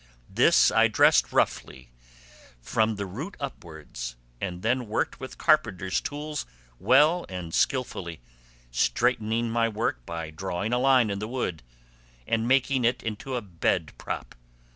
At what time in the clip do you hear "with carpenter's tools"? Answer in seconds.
5.19-6.47